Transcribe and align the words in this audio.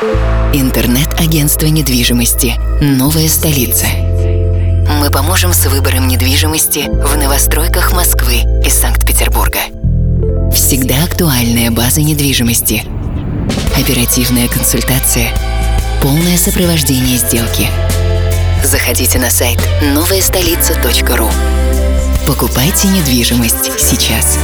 Интернет-агентство 0.00 1.66
недвижимости 1.66 2.54
«Новая 2.80 3.28
столица». 3.28 3.84
Мы 4.98 5.10
поможем 5.10 5.52
с 5.52 5.66
выбором 5.66 6.08
недвижимости 6.08 6.88
в 6.88 7.18
новостройках 7.18 7.92
Москвы 7.92 8.36
и 8.64 8.70
Санкт-Петербурга. 8.70 9.58
Всегда 10.54 11.04
актуальная 11.04 11.70
база 11.70 12.00
недвижимости. 12.00 12.82
Оперативная 13.78 14.48
консультация. 14.48 15.34
Полное 16.00 16.38
сопровождение 16.38 17.18
сделки. 17.18 17.68
Заходите 18.64 19.18
на 19.18 19.28
сайт 19.28 19.60
новаястолица.ру. 19.82 21.28
Покупайте 22.26 22.88
недвижимость 22.88 23.78
сейчас. 23.78 24.38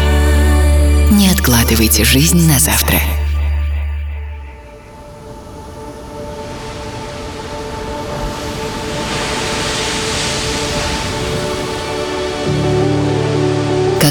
Не 1.12 1.30
откладывайте 1.30 2.04
жизнь 2.04 2.46
на 2.46 2.59
завтра. 2.59 3.00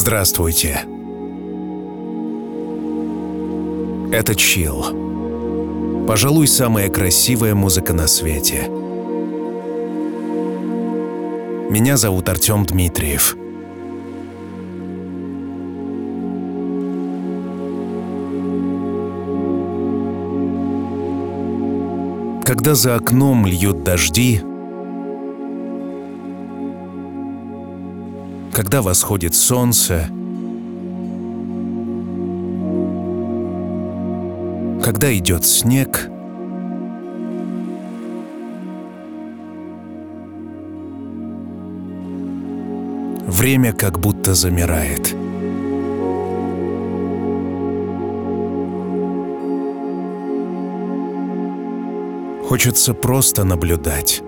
Здравствуйте. 0.00 0.86
Это 4.10 4.34
Чил. 4.34 6.06
Пожалуй, 6.06 6.46
самая 6.48 6.88
красивая 6.88 7.54
музыка 7.54 7.92
на 7.92 8.06
свете. 8.06 8.66
Меня 11.68 11.98
зовут 11.98 12.30
Артем 12.30 12.64
Дмитриев. 12.64 13.36
Когда 22.46 22.74
за 22.74 22.94
окном 22.96 23.46
льют 23.46 23.84
дожди, 23.84 24.40
когда 28.52 28.82
восходит 28.82 29.34
солнце, 29.34 30.08
когда 34.82 35.16
идет 35.16 35.44
снег, 35.44 36.10
время 43.26 43.72
как 43.72 43.98
будто 44.00 44.34
замирает. 44.34 45.14
Хочется 52.48 52.94
просто 52.94 53.44
наблюдать. 53.44 54.22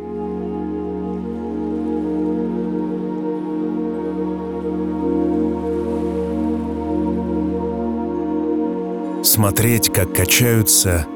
Смотреть, 9.33 9.91
как 9.91 10.13
качаются 10.13 11.07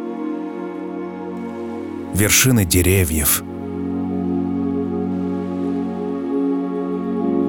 вершины 2.14 2.64
деревьев, 2.64 3.42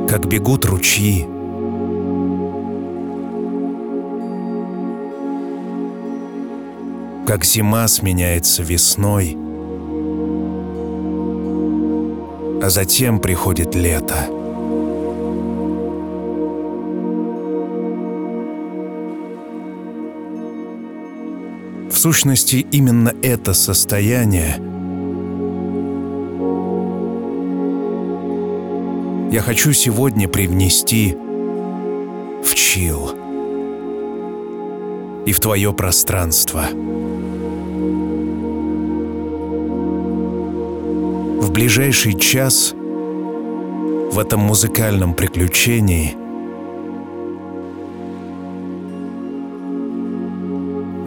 как 0.09 0.27
бегут 0.27 0.66
ручьи, 0.66 1.25
как 7.25 7.45
зима 7.45 7.88
сменяется 7.88 8.61
весной, 8.61 9.38
а 12.61 12.69
затем 12.69 13.19
приходит 13.19 13.73
лето. 13.73 14.37
Сущности, 22.13 22.66
именно 22.72 23.13
это 23.22 23.53
состояние 23.53 24.56
я 29.29 29.41
хочу 29.41 29.73
сегодня 29.73 30.29
привнести 30.29 31.18
в 32.45 32.56
чил 32.56 33.12
и 35.25 35.34
в 35.34 35.40
твое 35.41 35.73
пространство. 35.73 36.63
В 41.41 41.51
ближайший 41.51 42.18
час 42.18 42.72
в 42.74 44.18
этом 44.18 44.39
музыкальном 44.39 45.13
приключении– 45.13 46.16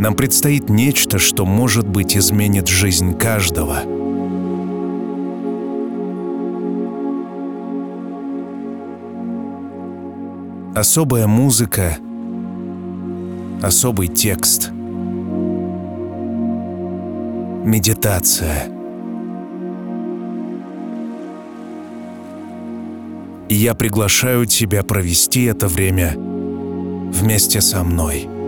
Нам 0.01 0.15
предстоит 0.15 0.71
нечто, 0.71 1.19
что, 1.19 1.45
может 1.45 1.87
быть, 1.87 2.17
изменит 2.17 2.69
жизнь 2.69 3.15
каждого. 3.19 3.81
Особая 10.75 11.27
музыка, 11.27 11.99
особый 13.61 14.09
текст, 14.09 14.71
медитация. 17.67 18.71
И 23.51 23.55
я 23.55 23.75
приглашаю 23.75 24.47
тебя 24.47 24.83
провести 24.83 25.45
это 25.45 25.69
время 25.69 26.15
вместе 26.17 27.61
со 27.61 27.85
мной. 27.85 28.40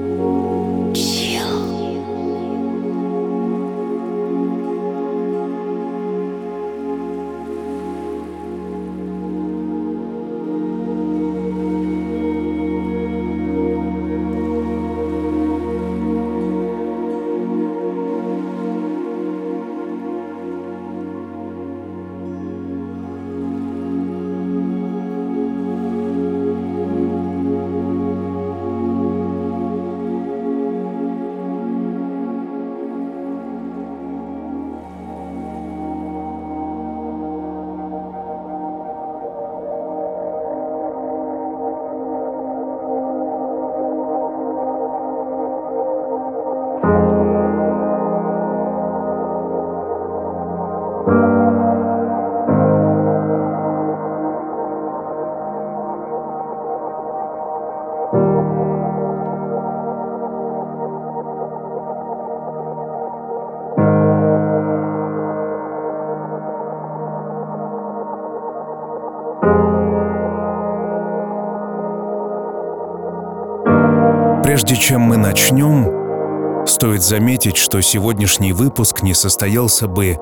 Прежде 74.63 74.81
чем 74.81 75.01
мы 75.01 75.17
начнем, 75.17 76.67
стоит 76.69 77.03
заметить, 77.03 77.57
что 77.57 77.81
сегодняшний 77.81 78.53
выпуск 78.53 79.03
не 79.03 79.13
состоялся 79.13 79.89
бы 79.89 80.21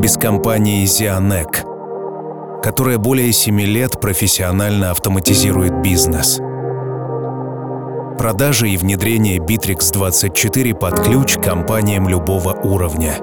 без 0.00 0.16
компании 0.16 0.86
Zianek, 0.86 2.62
которая 2.62 2.96
более 2.96 3.30
семи 3.34 3.66
лет 3.66 4.00
профессионально 4.00 4.90
автоматизирует 4.90 5.82
бизнес. 5.82 6.40
Продажи 8.16 8.70
и 8.70 8.78
внедрение 8.78 9.36
Bittrex24 9.36 10.74
под 10.74 11.04
ключ 11.04 11.36
компаниям 11.36 12.08
любого 12.08 12.54
уровня. 12.54 13.16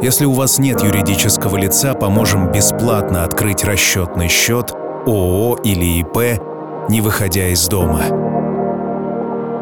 Если 0.00 0.24
у 0.24 0.32
вас 0.32 0.58
нет 0.58 0.82
юридического 0.82 1.58
лица, 1.58 1.92
поможем 1.92 2.50
бесплатно 2.50 3.24
открыть 3.24 3.62
расчетный 3.62 4.28
счет 4.28 4.72
ООО 5.04 5.58
или 5.64 6.00
ИП, 6.00 6.40
не 6.88 7.02
выходя 7.02 7.48
из 7.48 7.68
дома. 7.68 8.31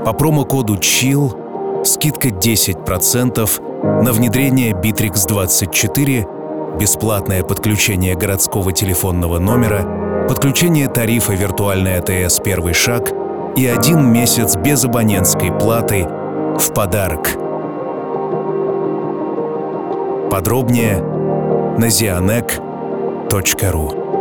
По 0.05 0.13
промокоду 0.15 0.77
CHILL 0.77 1.85
скидка 1.85 2.29
10% 2.29 4.03
на 4.03 4.13
внедрение 4.13 4.73
Bittrex24, 4.73 6.79
бесплатное 6.79 7.43
подключение 7.43 8.15
городского 8.15 8.73
телефонного 8.73 9.39
номера, 9.39 10.27
подключение 10.27 10.89
тарифа 10.89 11.35
виртуальной 11.35 11.99
АТС 11.99 12.41
«Первый 12.41 12.73
шаг» 12.73 13.13
и 13.57 13.67
один 13.67 14.11
месяц 14.11 14.57
без 14.57 14.83
абонентской 14.85 15.53
платы 15.53 16.09
в 16.59 16.73
подарок. 16.73 17.37
Подробнее 20.31 21.03
на 21.79 21.89
zianek.ru 21.89 24.20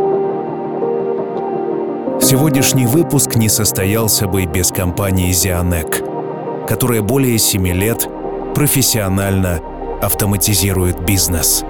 Сегодняшний 2.30 2.86
выпуск 2.86 3.34
не 3.34 3.48
состоялся 3.48 4.28
бы 4.28 4.46
без 4.46 4.70
компании 4.70 5.32
Zianek, 5.32 6.64
которая 6.68 7.02
более 7.02 7.36
семи 7.40 7.72
лет 7.72 8.08
профессионально 8.54 9.60
автоматизирует 10.00 11.04
бизнес. 11.04 11.64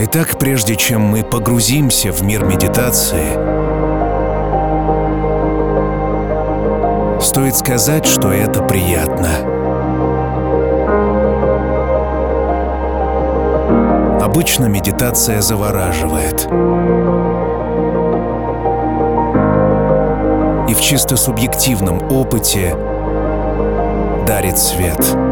Итак, 0.00 0.38
прежде 0.38 0.76
чем 0.76 1.00
мы 1.00 1.24
погрузимся 1.24 2.12
в 2.12 2.22
мир 2.22 2.44
медитации, 2.44 3.32
стоит 7.20 7.56
сказать, 7.56 8.06
что 8.06 8.32
это 8.32 8.62
приятно. 8.62 9.28
Обычно 14.24 14.66
медитация 14.66 15.40
завораживает. 15.40 16.46
И 20.70 20.74
в 20.74 20.80
чисто 20.80 21.16
субъективном 21.16 22.08
опыте 22.08 22.76
дарит 24.28 24.58
свет. 24.58 25.27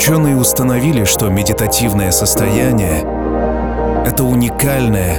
Ученые 0.00 0.34
установили, 0.34 1.04
что 1.04 1.28
медитативное 1.28 2.10
состояние— 2.10 3.00
это 4.06 4.24
уникальное, 4.24 5.18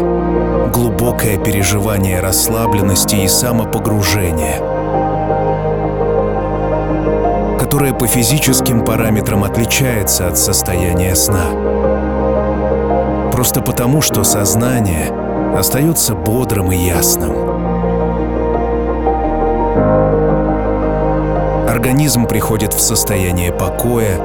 глубокое 0.73 1.37
переживание 1.37 2.19
расслабленности 2.19 3.17
и 3.17 3.27
самопогружения, 3.27 4.57
которое 7.59 7.93
по 7.93 8.07
физическим 8.07 8.83
параметрам 8.83 9.43
отличается 9.43 10.27
от 10.27 10.39
состояния 10.39 11.15
сна. 11.15 11.45
Просто 13.31 13.61
потому, 13.61 14.01
что 14.01 14.23
сознание 14.23 15.11
остается 15.55 16.15
бодрым 16.15 16.71
и 16.71 16.77
ясным. 16.77 17.33
Организм 21.69 22.25
приходит 22.25 22.73
в 22.73 22.79
состояние 22.79 23.51
покоя, 23.51 24.17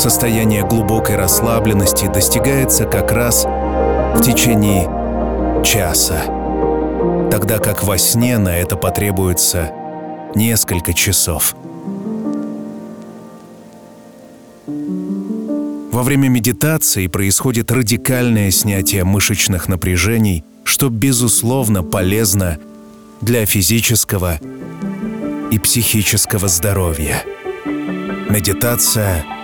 Состояние 0.00 0.66
глубокой 0.66 1.16
расслабленности 1.16 2.06
достигается 2.06 2.86
как 2.86 3.12
раз 3.12 3.44
в 3.44 4.22
течение 4.22 4.84
часа, 5.62 6.22
тогда 7.30 7.58
как 7.58 7.84
во 7.84 7.98
сне 7.98 8.38
на 8.38 8.56
это 8.56 8.76
потребуется 8.76 9.70
несколько 10.34 10.94
часов. 10.94 11.54
Во 14.66 16.02
время 16.02 16.28
медитации 16.28 17.06
происходит 17.06 17.70
радикальное 17.70 18.50
снятие 18.50 19.04
мышечных 19.04 19.68
напряжений, 19.68 20.46
что, 20.64 20.88
безусловно, 20.88 21.82
полезно 21.82 22.56
для 23.20 23.44
физического 23.44 24.40
и 25.50 25.58
психического 25.58 26.48
здоровья. 26.48 27.22
Медитация— 28.30 29.26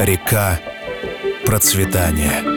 река 0.00 0.58
процветания. 1.44 2.49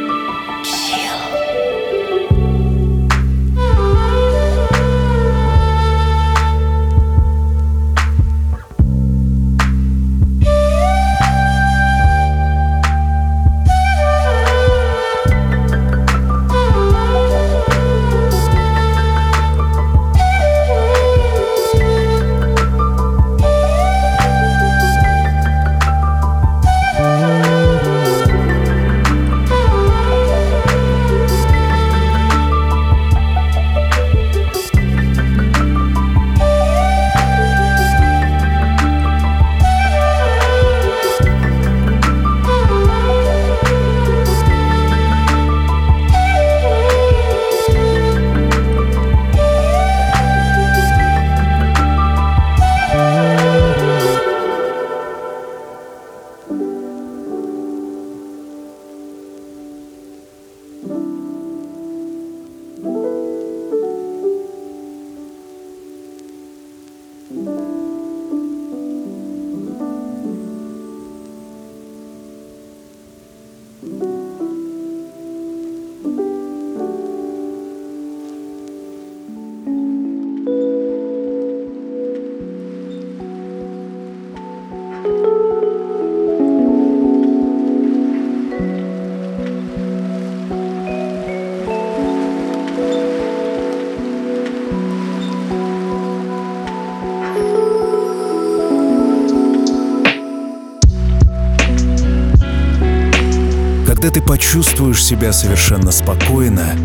Почувствуешь 104.53 105.03
себя 105.03 105.33
совершенно 105.33 105.91
спокойно, 105.91 106.75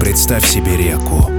представь 0.00 0.46
себе 0.46 0.78
реку. 0.78 1.30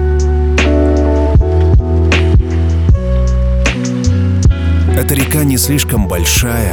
Эта 4.96 5.16
река 5.16 5.44
не 5.44 5.58
слишком 5.58 6.08
большая 6.08 6.72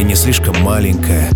и 0.00 0.02
не 0.02 0.14
слишком 0.14 0.58
маленькая. 0.62 1.28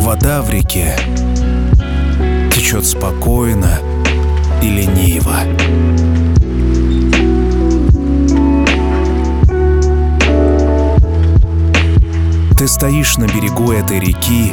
Вода 0.00 0.42
в 0.42 0.50
реке 0.50 0.96
течет 2.52 2.84
спокойно 2.84 3.78
и 4.60 4.66
лениво. 4.66 5.36
Ты 12.60 12.68
стоишь 12.68 13.16
на 13.16 13.24
берегу 13.24 13.72
этой 13.72 13.98
реки 13.98 14.52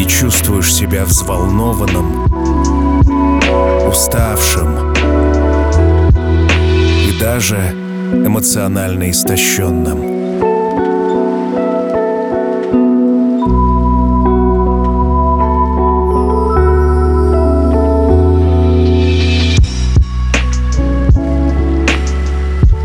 и 0.00 0.06
чувствуешь 0.06 0.72
себя 0.72 1.04
взволнованным, 1.04 2.24
уставшим 3.86 4.94
и 7.06 7.18
даже 7.20 7.58
эмоционально 8.14 9.10
истощенным. 9.10 10.14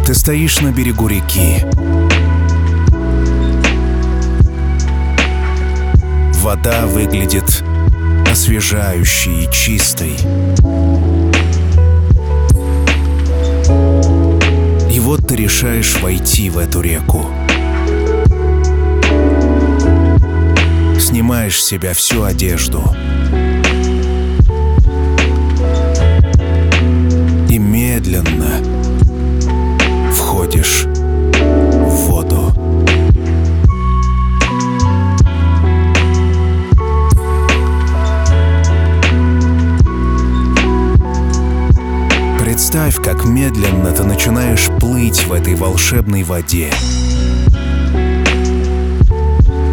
Ты 0.05 0.15
стоишь 0.15 0.59
на 0.59 0.73
берегу 0.73 1.07
реки. 1.07 1.63
Вода 6.39 6.86
выглядит 6.86 7.63
освежающей 8.31 9.43
и 9.43 9.51
чистой. 9.51 10.15
И 14.89 15.00
вот 15.01 15.27
ты 15.27 15.36
решаешь 15.36 16.00
войти 16.01 16.50
в 16.50 16.58
эту 16.58 16.79
реку. 16.79 17.25
Снимаешь 20.98 21.62
с 21.62 21.65
себя 21.65 21.93
всю 21.93 22.24
одежду. 22.24 22.84
Как 43.19 43.27
медленно 43.27 43.91
ты 43.91 44.03
начинаешь 44.05 44.69
плыть 44.79 45.25
в 45.25 45.33
этой 45.33 45.55
волшебной 45.55 46.23
воде. 46.23 46.71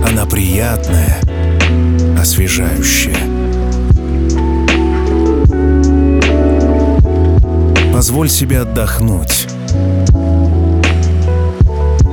Она 0.04 0.26
приятная, 0.26 1.20
освежающая. 2.20 3.16
Позволь 7.92 8.28
себе 8.28 8.62
отдохнуть. 8.62 9.46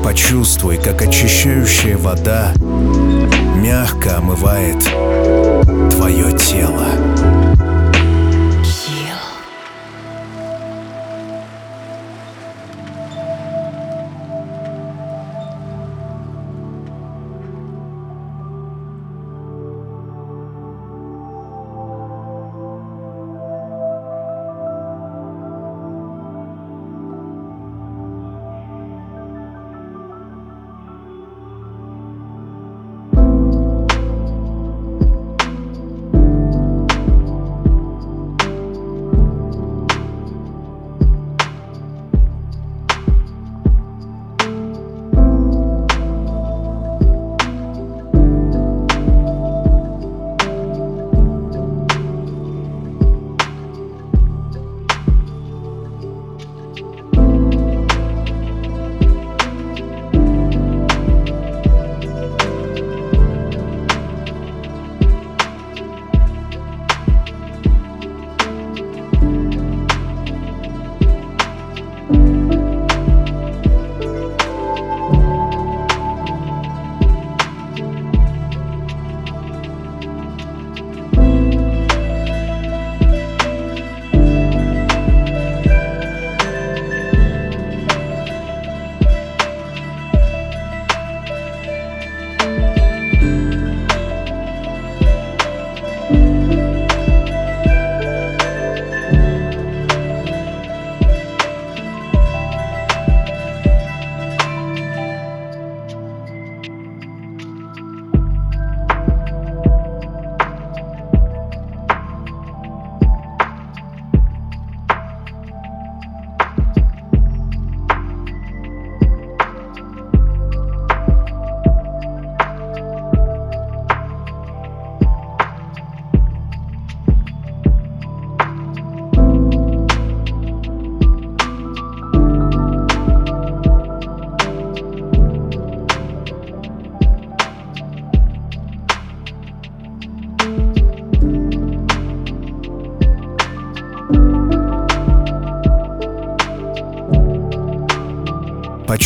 Почувствуй, 0.03 0.77
как 0.77 1.01
очищающая 1.01 1.97
вода 1.97 2.53
мягко 3.55 4.17
омывает 4.17 4.83
твое 5.89 6.37
тело. 6.37 6.82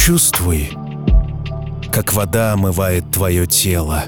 Почувствуй, 0.08 0.70
как 1.92 2.14
вода 2.14 2.54
омывает 2.54 3.12
твое 3.12 3.46
тело. 3.46 4.06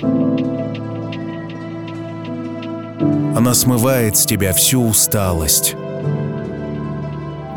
Она 3.35 3.53
смывает 3.53 4.15
с 4.15 4.25
тебя 4.25 4.53
всю 4.53 4.81
усталость, 4.81 5.75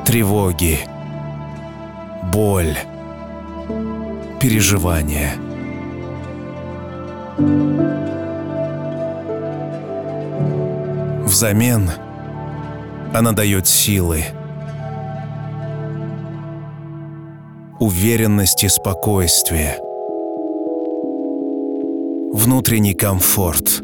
тревоги, 0.04 0.80
боль, 2.32 2.76
переживания. 4.40 5.34
Взамен 11.24 11.92
она 13.14 13.30
дает 13.30 13.68
силы, 13.68 14.24
уверенность 17.82 18.62
и 18.62 18.68
спокойствие, 18.68 19.76
внутренний 22.32 22.94
комфорт. 22.94 23.81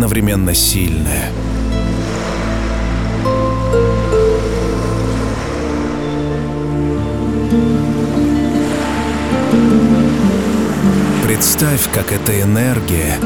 Одновременно 0.00 0.54
сильная. 0.54 1.30
Представь, 11.22 11.90
как 11.92 12.12
эта 12.12 12.40
энергия 12.40 13.18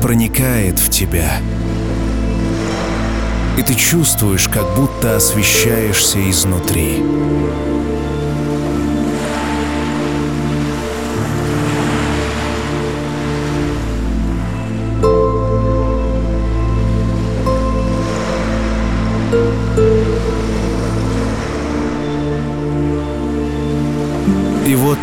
проникает 0.00 0.78
в 0.78 0.88
тебя. 0.88 1.32
И 3.58 3.62
ты 3.62 3.74
чувствуешь, 3.74 4.48
как 4.48 4.74
будто 4.74 5.16
освещаешься 5.16 6.30
изнутри. 6.30 7.02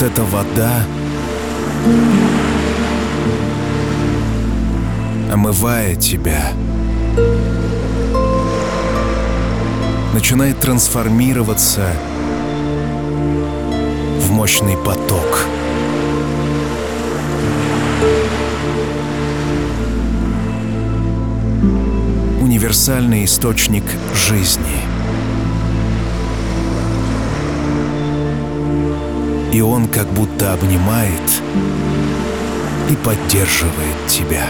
Вот 0.02 0.12
эта 0.12 0.24
вода 0.24 0.84
омывает 5.32 6.00
тебя, 6.00 6.54
начинает 10.14 10.60
трансформироваться 10.60 11.88
в 14.20 14.32
мощный 14.32 14.76
поток. 14.78 15.46
Универсальный 22.42 23.26
источник 23.26 23.84
жизни. 24.16 24.91
И 29.52 29.62
он 29.62 29.88
как 29.88 30.08
будто 30.08 30.54
обнимает 30.54 31.42
и 32.90 32.96
поддерживает 32.96 34.08
тебя. 34.08 34.48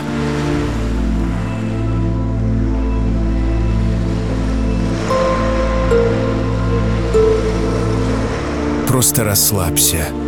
Просто 8.88 9.24
расслабься. 9.24 10.21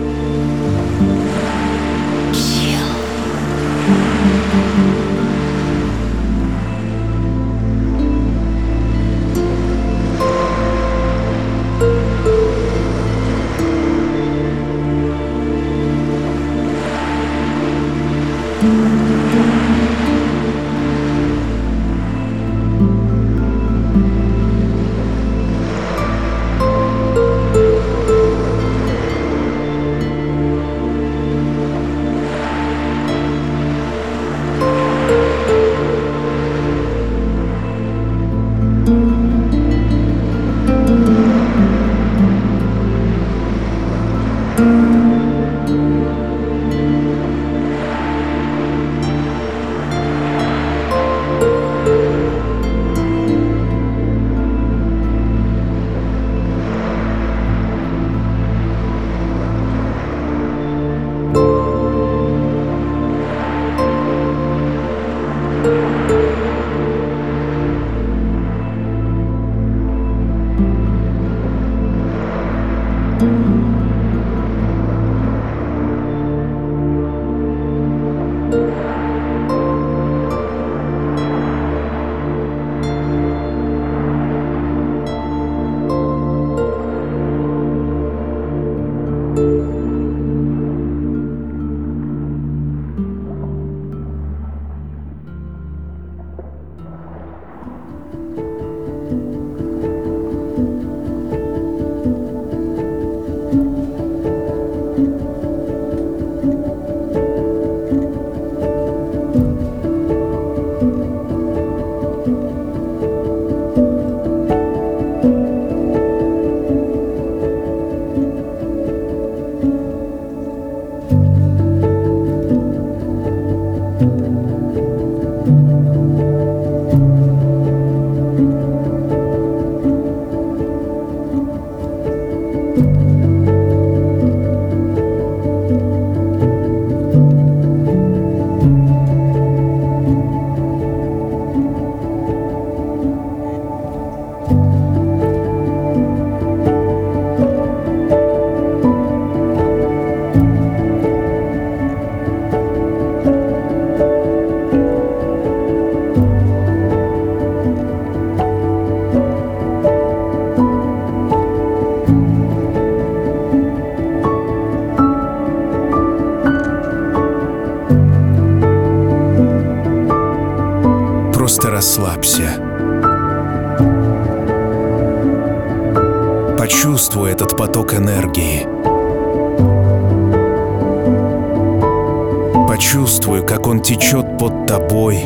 Течет 183.95 184.39
под 184.39 184.65
тобой 184.65 185.17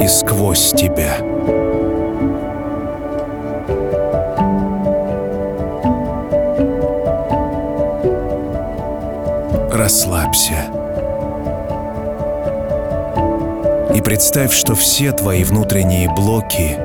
и 0.00 0.08
сквозь 0.08 0.72
тебя. 0.72 1.18
Расслабься. 9.72 10.54
И 13.94 14.00
представь, 14.00 14.52
что 14.52 14.74
все 14.74 15.12
твои 15.12 15.44
внутренние 15.44 16.10
блоки, 16.10 16.76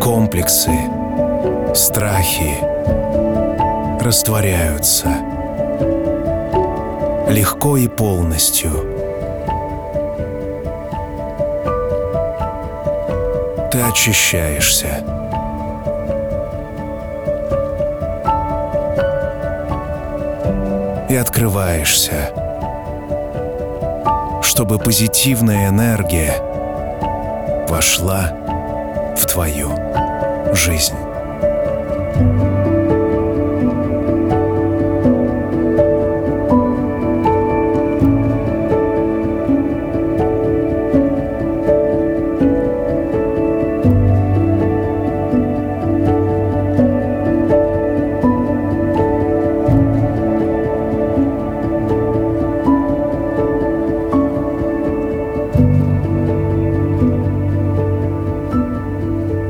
комплексы, 0.00 0.72
страхи 1.74 2.56
растворяются 4.02 5.31
легко 7.32 7.76
и 7.76 7.88
полностью. 7.88 8.70
Ты 13.70 13.80
очищаешься. 13.80 15.04
И 21.08 21.16
открываешься, 21.16 22.32
чтобы 24.42 24.78
позитивная 24.78 25.68
энергия 25.68 26.34
вошла 27.68 28.32
в 29.16 29.26
твою 29.26 29.70
жизнь. 30.54 31.01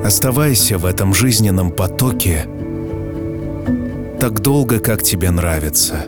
Оставайся 0.05 0.79
в 0.79 0.87
этом 0.87 1.15
жизненном 1.15 1.71
потоке 1.71 2.49
так 4.21 4.41
долго, 4.41 4.81
как 4.81 5.03
тебе 5.03 5.31
нравится. 5.31 6.07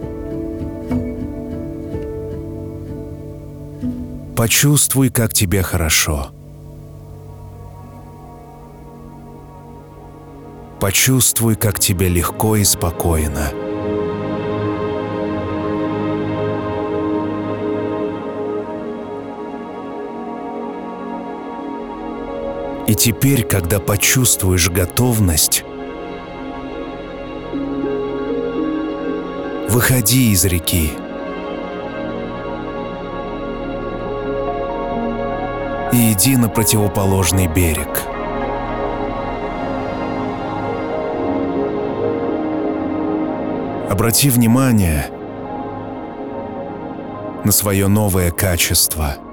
Почувствуй, 4.37 5.11
как 5.11 5.33
тебе 5.33 5.63
хорошо. 5.63 6.31
Почувствуй, 10.81 11.55
как 11.55 11.79
тебе 11.79 12.09
легко 12.09 12.57
и 12.57 12.65
спокойно. 12.65 13.64
И 22.87 22.95
теперь, 22.95 23.45
когда 23.45 23.81
почувствуешь 23.81 24.69
готовность, 24.69 25.65
выходи 29.71 30.33
из 30.33 30.45
реки. 30.45 30.91
И 35.93 36.13
иди 36.13 36.37
на 36.37 36.51
противоположный 36.51 37.47
берег. 37.47 38.03
Обрати 43.91 44.29
внимание 44.29 45.07
на 47.45 47.53
свое 47.53 47.89
новое 47.89 48.31
качество– 48.31 49.17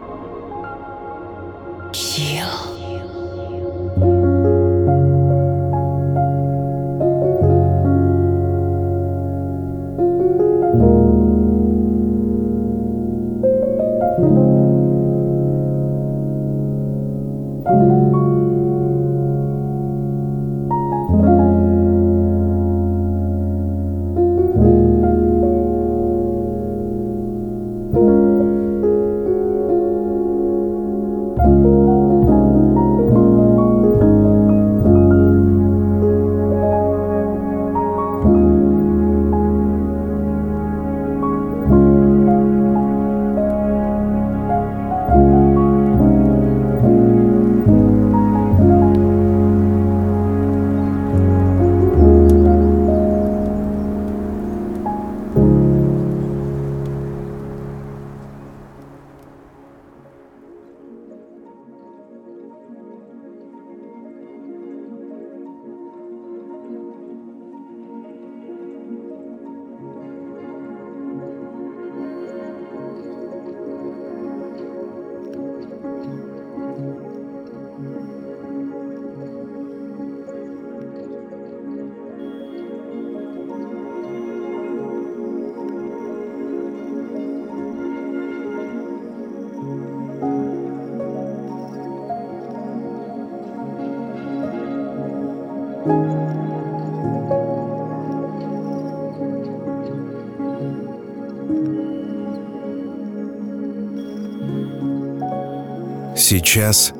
Сейчас 106.31 106.93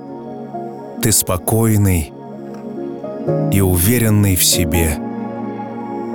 ты 1.02 1.14
спокойный 1.14 2.12
и 3.54 3.62
уверенный 3.62 4.36
в 4.36 4.44
себе 4.44 4.98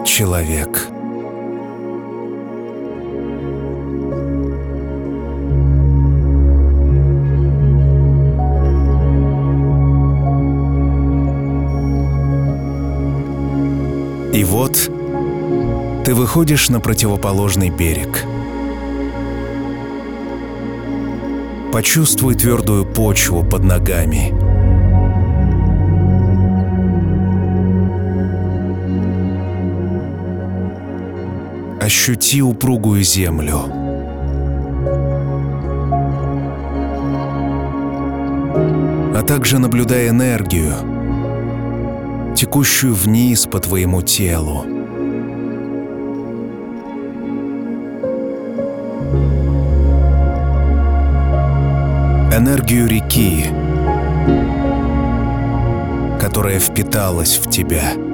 человек. 0.04 0.88
И 14.34 14.44
вот 14.44 14.90
ты 16.04 16.14
выходишь 16.14 16.68
на 16.68 16.80
противоположный 16.80 17.70
берег– 17.70 18.26
Почувствуй 21.76 22.34
твердую 22.34 22.86
почву 22.86 23.44
под 23.44 23.62
ногами. 23.64 24.32
Ощути 31.78 32.40
упругую 32.40 33.02
землю. 33.02 33.60
также 39.26 39.58
наблюдай 39.58 40.08
энергию, 40.08 40.72
текущую 42.34 42.94
вниз 42.94 43.44
по 43.44 43.58
твоему 43.58 44.00
телу. 44.00 44.75
Энергию 52.46 52.86
реки, 52.86 53.46
которая 56.20 56.60
впиталась 56.60 57.38
в 57.38 57.50
тебя. 57.50 58.05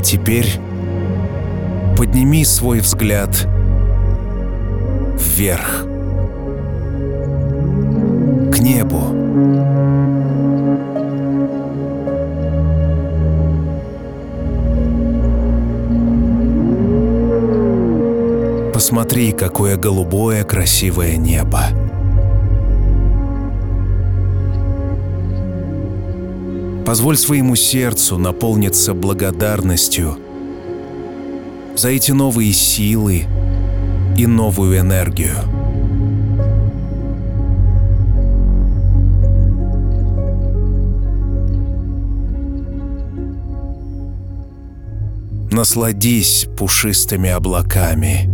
А 0.00 0.02
теперь 0.02 0.58
подними 1.94 2.42
свой 2.46 2.80
взгляд 2.80 3.46
вверх, 5.18 5.84
к 8.50 8.58
небу. 8.60 9.02
Посмотри, 18.72 19.32
какое 19.32 19.76
голубое 19.76 20.44
красивое 20.44 21.18
небо. 21.18 21.64
Позволь 26.90 27.16
своему 27.16 27.54
сердцу 27.54 28.18
наполниться 28.18 28.94
благодарностью 28.94 30.18
за 31.76 31.90
эти 31.90 32.10
новые 32.10 32.52
силы 32.52 33.26
и 34.18 34.26
новую 34.26 34.80
энергию. 34.80 35.36
Насладись 45.52 46.48
пушистыми 46.58 47.30
облаками. 47.30 48.29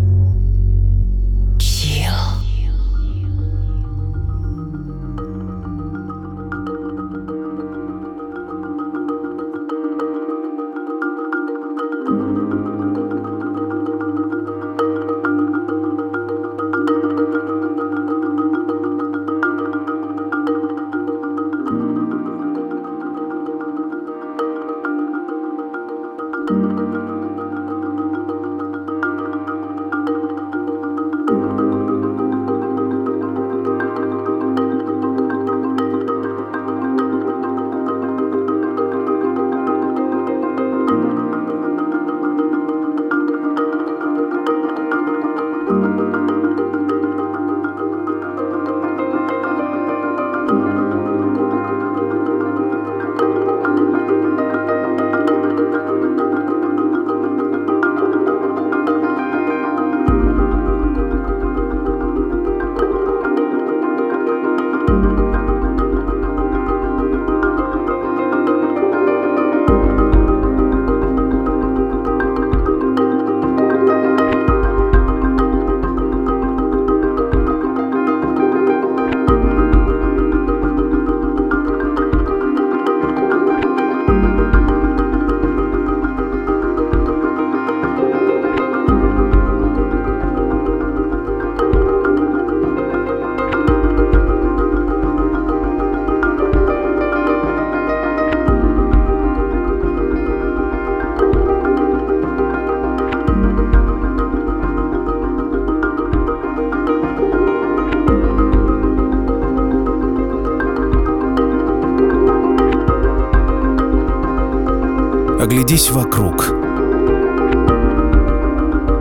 Оглядись 115.57 115.91
вокруг. 115.91 116.53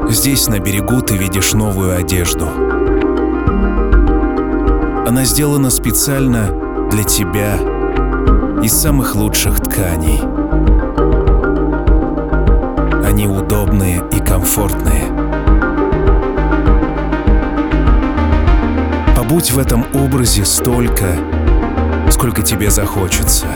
Здесь, 0.09 0.47
на 0.47 0.59
берегу, 0.59 1.01
ты 1.01 1.17
видишь 1.17 1.51
новую 1.51 1.97
одежду. 1.97 2.47
Она 5.06 5.25
сделана 5.25 5.69
специально 5.69 6.87
для 6.89 7.03
тебя 7.03 7.56
из 8.63 8.71
самых 8.71 9.15
лучших 9.15 9.60
тканей. 9.60 10.21
Они 13.06 13.27
удобные 13.27 14.01
и 14.13 14.19
комфортные. 14.21 15.12
Побудь 19.13 19.51
в 19.51 19.60
этом 19.60 19.83
образе 19.93 20.45
столько, 20.45 21.17
сколько 22.12 22.43
тебе 22.43 22.69
захочется. 22.69 23.47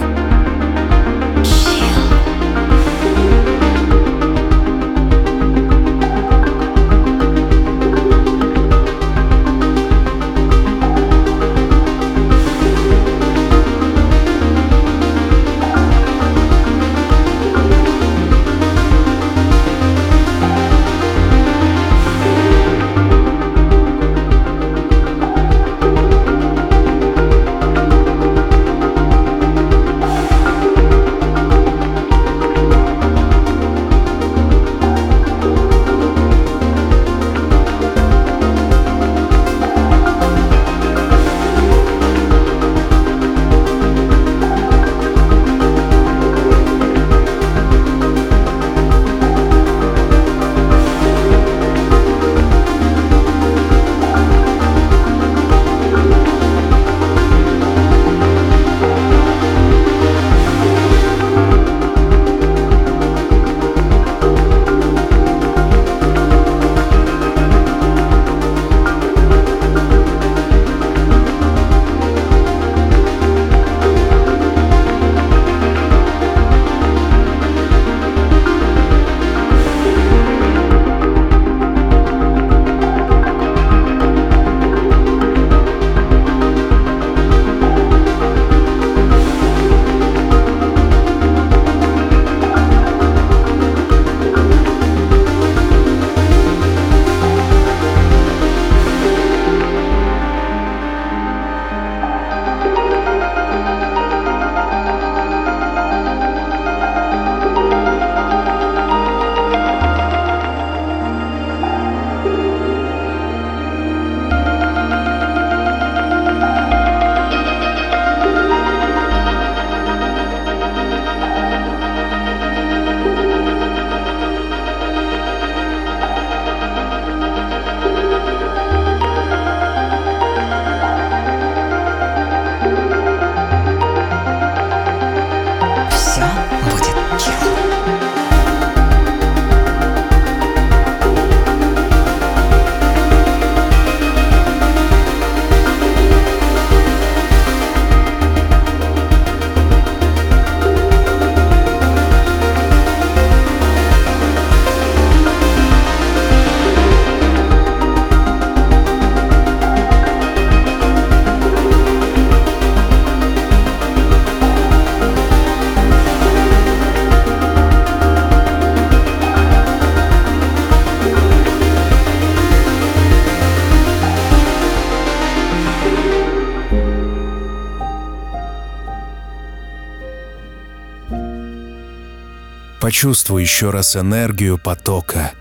Почувствуй 182.89 183.43
еще 183.43 183.69
раз 183.69 183.95
энергию 183.95 184.57
потока, 184.57 185.33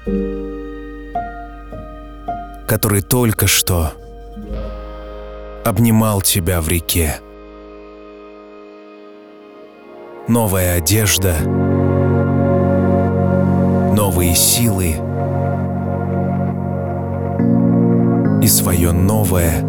который 2.66 3.00
только 3.00 3.46
что 3.46 3.94
обнимал 5.64 6.20
тебя 6.20 6.60
в 6.60 6.68
реке. 6.68 7.20
Новая 10.28 10.76
одежда, 10.76 11.36
новые 13.96 14.34
силы 14.34 14.96
и 18.42 18.46
свое 18.46 18.92
новое 18.92 19.64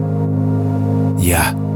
«Я». 1.17 1.68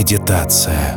Медитация. 0.00 0.96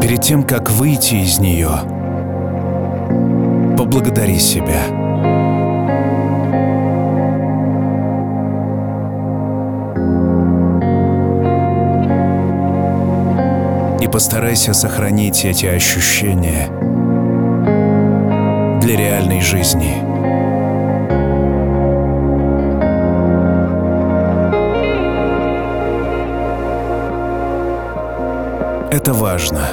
Перед 0.00 0.22
тем, 0.22 0.44
как 0.44 0.70
выйти 0.70 1.16
из 1.16 1.40
нее, 1.40 1.70
поблагодари 3.76 4.38
себя. 4.38 4.84
И 14.00 14.06
постарайся 14.06 14.72
сохранить 14.72 15.44
эти 15.44 15.66
ощущения– 15.66 16.68
для 18.86 18.96
реальной 18.96 19.40
жизни. 19.40 19.96
Это 28.92 29.12
важно. 29.12 29.66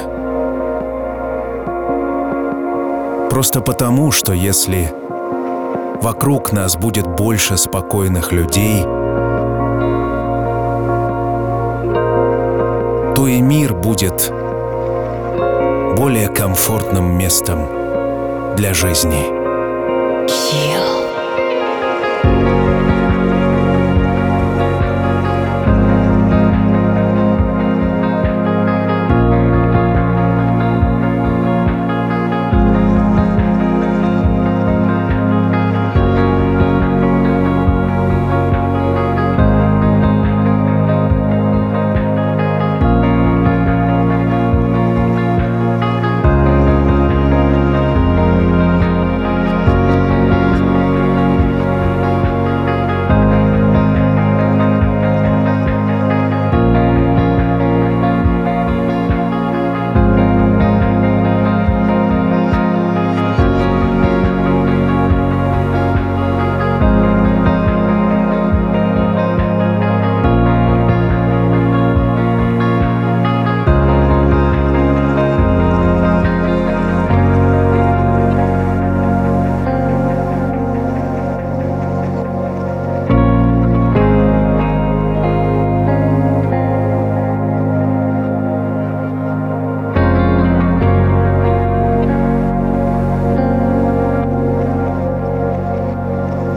Просто 3.30 3.60
потому, 3.60 4.10
что 4.10 4.32
если 4.32 4.92
вокруг 6.02 6.52
нас 6.52 6.76
будет 6.76 7.06
больше 7.06 7.56
спокойных 7.56 8.32
людей, 8.32 8.82
то 13.14 13.28
и 13.28 13.40
мир 13.40 13.74
будет 13.74 14.32
более 15.96 16.26
комфортным 16.26 17.16
местом 17.16 17.83
для 18.56 18.72
жизни. 18.72 19.33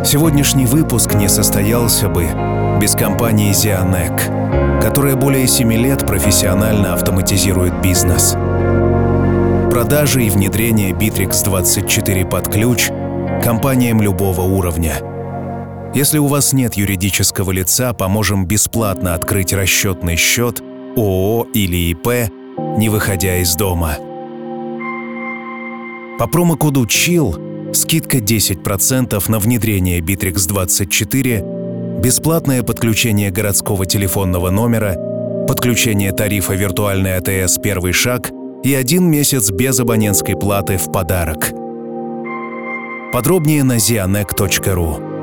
Сегодняшний 0.08 0.66
выпуск 0.66 1.16
не 1.16 1.28
состоялся 1.28 2.08
бы 2.08 2.30
без 2.80 2.96
компании 2.96 3.52
Zianek, 3.52 4.82
которая 4.82 5.18
более 5.18 5.46
7 5.48 5.74
лет 5.74 6.08
профессионально 6.08 6.94
автоматизирует 6.94 7.82
бизнес. 7.82 8.32
Продажи 9.70 10.24
и 10.24 10.30
внедрение 10.30 10.94
Bittrex 10.94 11.44
24 11.44 12.26
под 12.26 12.48
ключ 12.48 12.88
компаниям 13.44 14.02
любого 14.02 14.44
уровня. 14.44 14.94
Если 15.94 16.20
у 16.20 16.28
вас 16.28 16.54
нет 16.54 16.76
юридического 16.76 17.52
лица, 17.52 17.92
поможем 17.92 18.46
бесплатно 18.46 19.14
открыть 19.14 19.52
расчетный 19.52 20.16
счет 20.16 20.62
ООО 20.96 21.48
или 21.54 21.92
ИП, 21.92 22.32
не 22.78 22.88
выходя 22.88 23.40
из 23.40 23.58
дома. 23.58 23.98
По 26.18 26.28
промокоду 26.28 26.86
CHILL 26.86 27.47
скидка 27.78 28.18
10% 28.18 29.24
на 29.30 29.40
внедрение 29.40 30.00
Bittrex 30.00 30.48
24, 30.48 31.44
бесплатное 32.02 32.64
подключение 32.64 33.32
городского 33.32 33.86
телефонного 33.86 34.50
номера, 34.50 34.96
подключение 35.48 36.12
тарифа 36.12 36.54
виртуальной 36.54 37.18
АТС 37.18 37.60
«Первый 37.60 37.94
шаг» 37.94 38.32
и 38.64 38.74
один 38.74 39.06
месяц 39.10 39.52
без 39.52 39.80
абонентской 39.80 40.36
платы 40.36 40.78
в 40.78 40.92
подарок. 40.92 41.52
Подробнее 43.14 43.64
на 43.64 43.78
zianek.ru. 43.78 45.16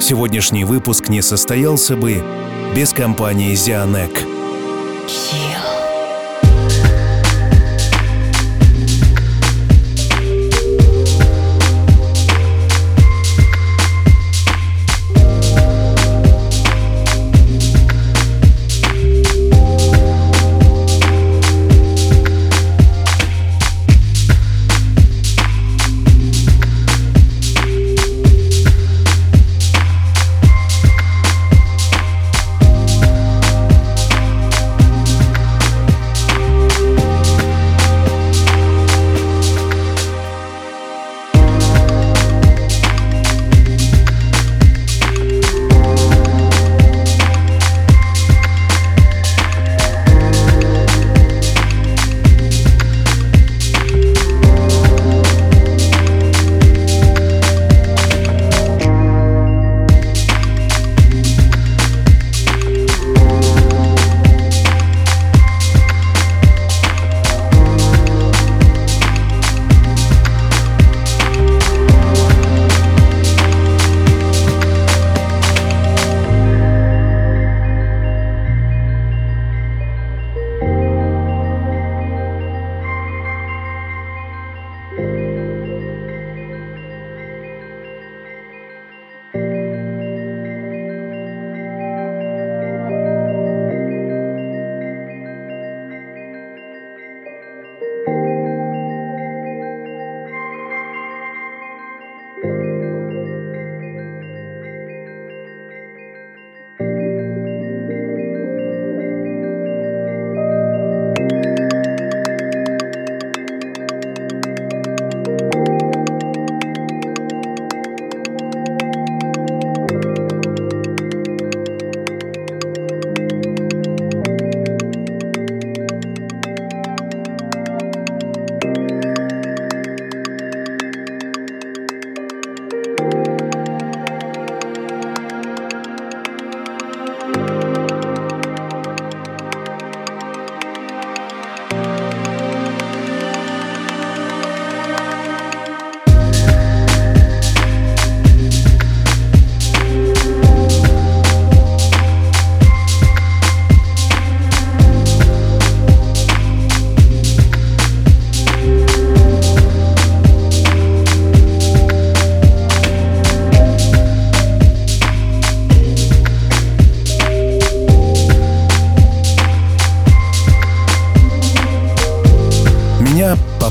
Сегодняшний 0.00 0.64
выпуск 0.64 1.08
не 1.08 1.22
состоялся 1.22 1.96
бы 1.96 2.22
без 2.76 2.92
компании 2.92 3.54
Zianek. 3.54 4.12
Chill. 5.06 5.67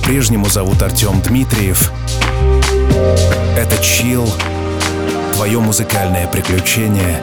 По-прежнему 0.08 0.46
зовут 0.46 0.82
Артем 0.82 1.20
Дмитриев. 1.20 1.92
Это 3.58 3.78
«Чил», 3.84 4.26
твое 5.36 5.60
музыкальное 5.60 6.28
приключение. 6.28 7.22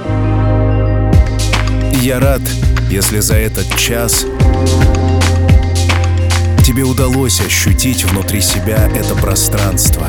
И 1.95 2.05
я 2.05 2.21
рад, 2.21 2.43
если 2.91 3.21
за 3.21 3.37
этот 3.37 3.75
час 3.79 4.27
тебе 6.63 6.83
удалось 6.83 7.41
ощутить 7.41 8.05
внутри 8.05 8.43
себя 8.43 8.87
это 8.95 9.15
пространство. 9.15 10.07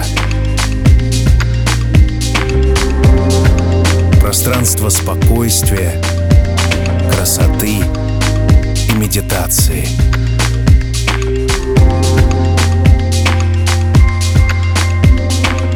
Пространство 4.19 4.89
спокойствия, 4.89 5.93
красоты 7.13 7.77
и 8.89 8.91
медитации. 8.95 9.87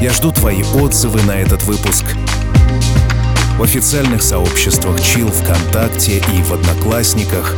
Я 0.10 0.16
жду 0.16 0.32
твои 0.32 0.64
отзывы 0.64 1.22
на 1.22 1.34
этот 1.34 1.62
выпуск 1.66 2.04
в 3.60 3.62
официальных 3.62 4.24
сообществах 4.24 4.98
Chill 4.98 5.32
ВКонтакте 5.32 6.18
и 6.18 6.42
в 6.42 6.52
Одноклассниках, 6.52 7.54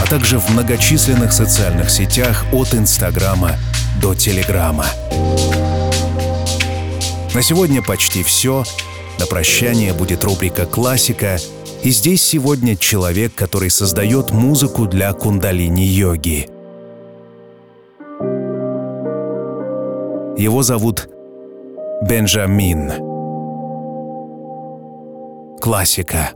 а 0.00 0.06
также 0.06 0.38
в 0.38 0.48
многочисленных 0.50 1.32
социальных 1.32 1.90
сетях 1.90 2.44
от 2.52 2.72
Инстаграма 2.74 3.56
до 4.00 4.14
Телеграма. 4.14 4.86
На 7.34 7.42
сегодня 7.42 7.82
почти 7.82 8.22
все. 8.22 8.62
На 9.18 9.26
прощание 9.26 9.92
будет 9.92 10.22
рубрика 10.22 10.66
«Классика», 10.66 11.40
и 11.82 11.90
здесь 11.90 12.22
сегодня 12.22 12.76
человек, 12.76 13.34
который 13.34 13.70
создает 13.70 14.30
музыку 14.30 14.86
для 14.86 15.12
кундалини-йоги. 15.12 16.48
Его 20.38 20.62
зовут 20.62 21.08
Бенджамин. 22.06 22.92
Классика. 25.58 26.32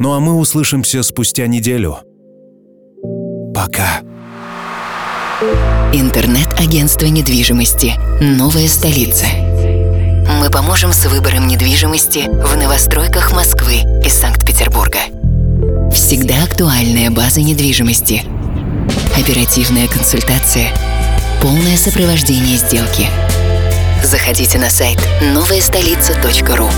Ну 0.00 0.14
а 0.14 0.18
мы 0.18 0.34
услышимся 0.34 1.04
спустя 1.04 1.46
неделю. 1.46 1.98
Пока. 3.54 4.00
Интернет-агентство 5.92 7.06
недвижимости 7.06 7.92
«Новая 8.20 8.66
столица». 8.66 9.26
Мы 10.40 10.50
поможем 10.50 10.92
с 10.92 11.06
выбором 11.06 11.46
недвижимости 11.46 12.28
в 12.28 12.56
новостройках 12.56 13.32
Москвы 13.32 13.76
и 14.04 14.08
Санкт-Петербурга. 14.08 14.98
Всегда 15.92 16.42
актуальная 16.42 17.12
база 17.12 17.42
недвижимости. 17.42 18.22
Оперативная 19.16 19.86
консультация. 19.86 20.66
Полное 21.40 21.76
сопровождение 21.76 22.56
сделки– 22.56 23.06
Заходите 24.02 24.58
на 24.58 24.70
сайт 24.70 24.98
новаястолица.ру. 25.20 26.70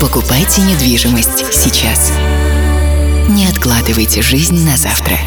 Покупайте 0.00 0.62
недвижимость 0.62 1.52
сейчас. 1.52 2.12
Не 3.28 3.46
откладывайте 3.46 4.22
жизнь 4.22 4.64
на 4.64 4.76
завтра. 4.76 5.18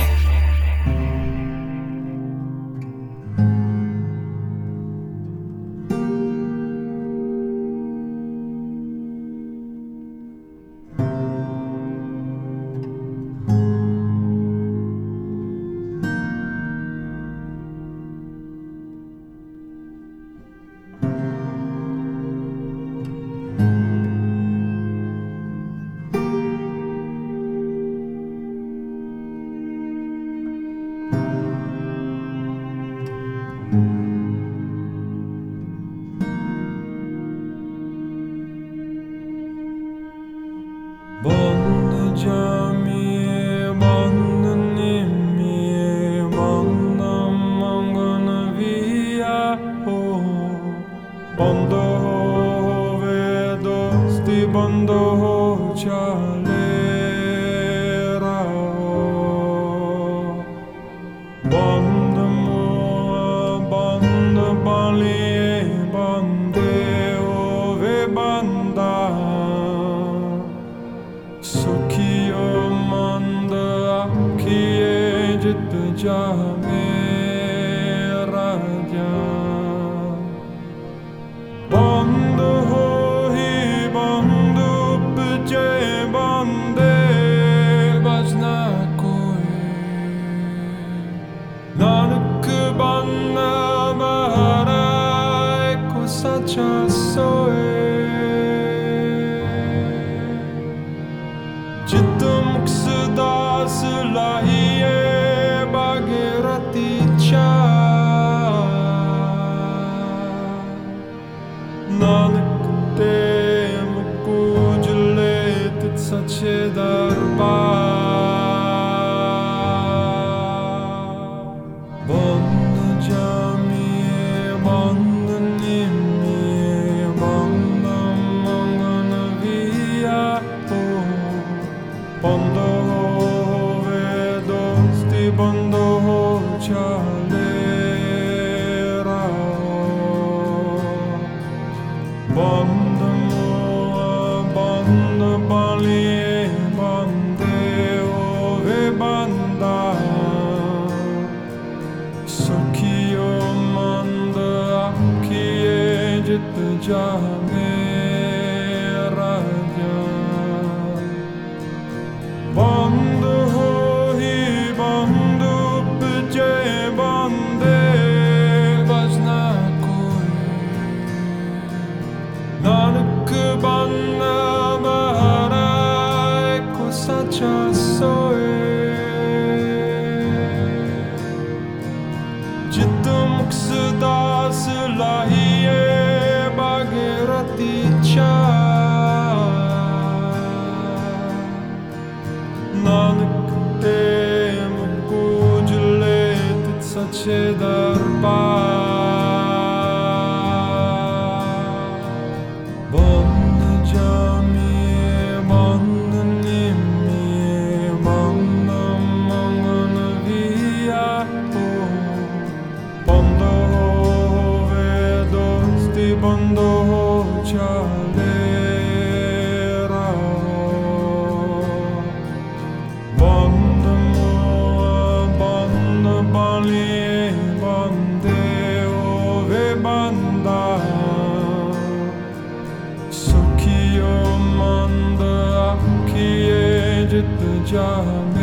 job 237.65 238.34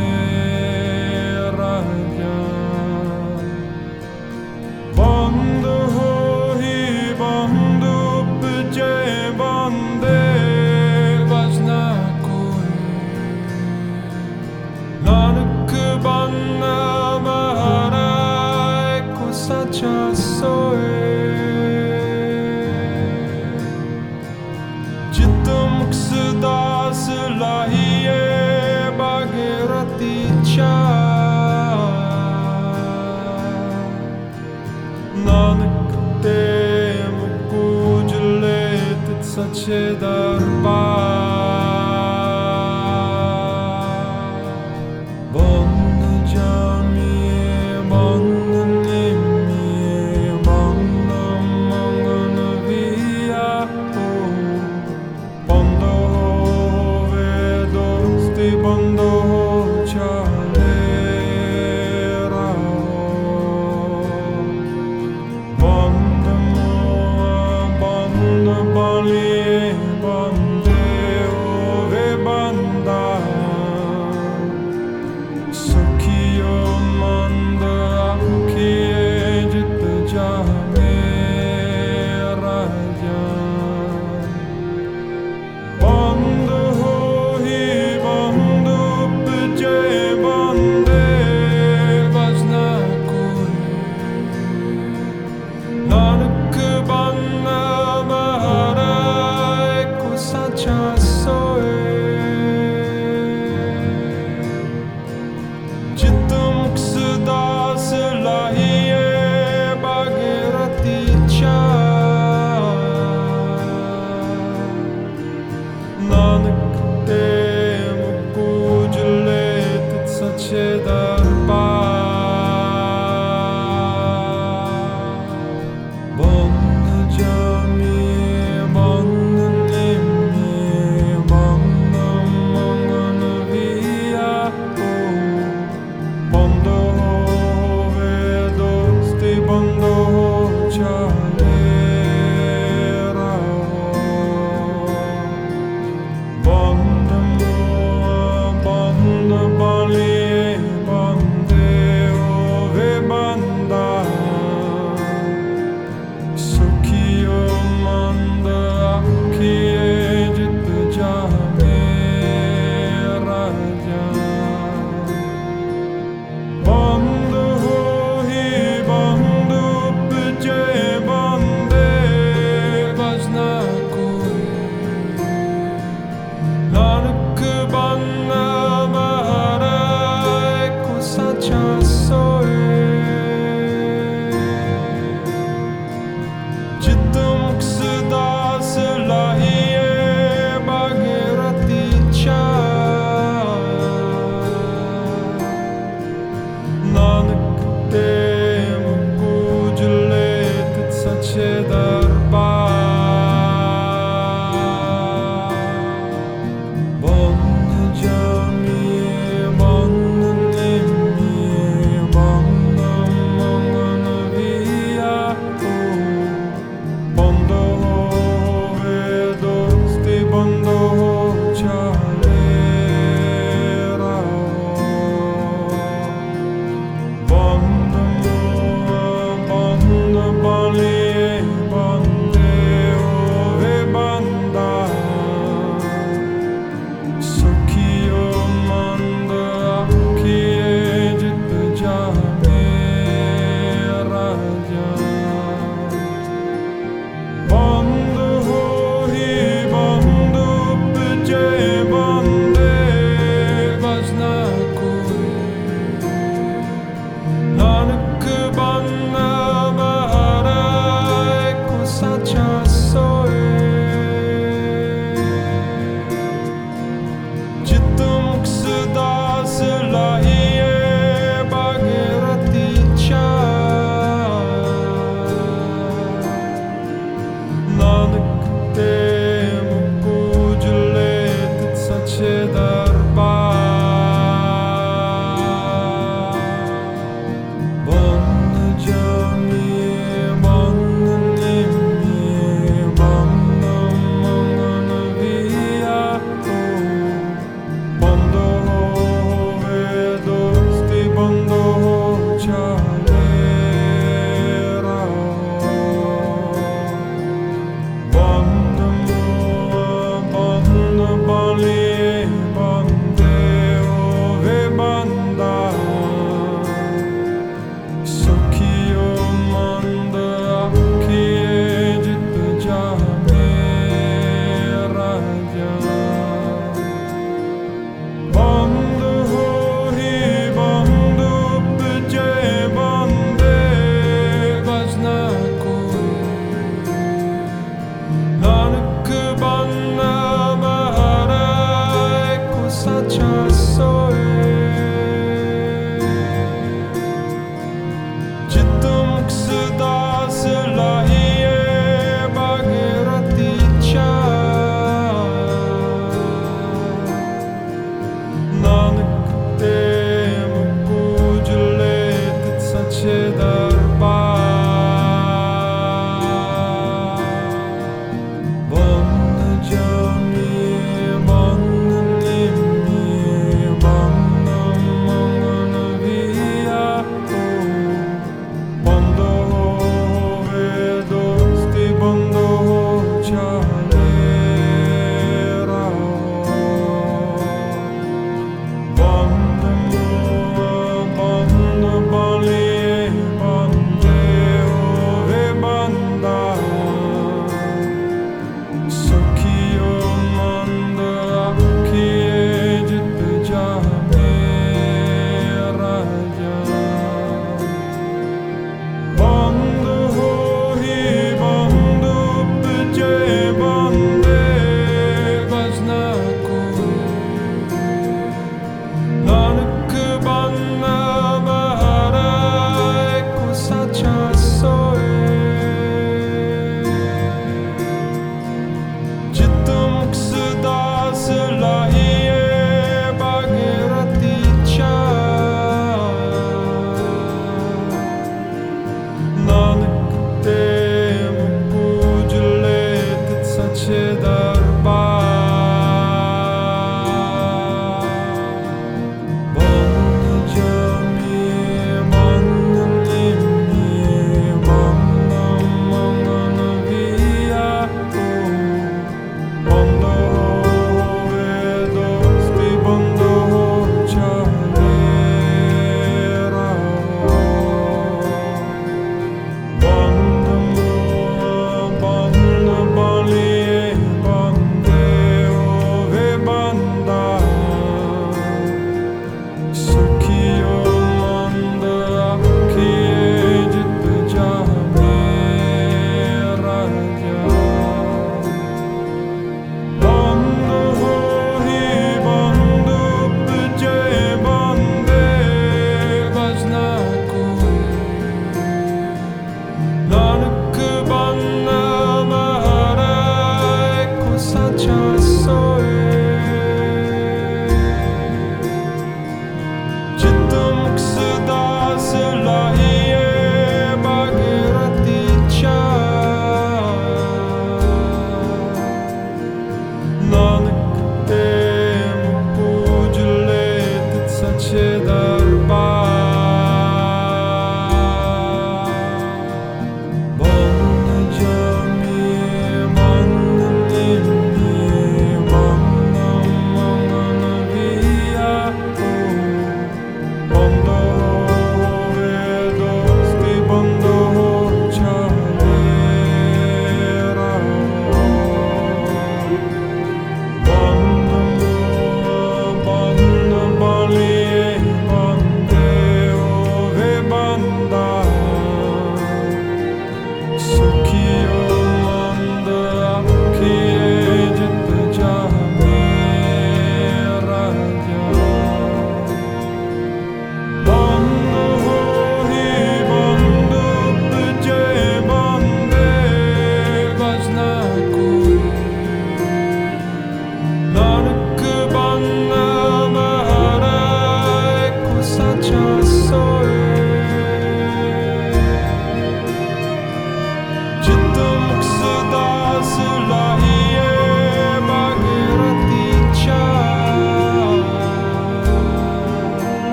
Shed 39.62 40.02
our 40.02 40.21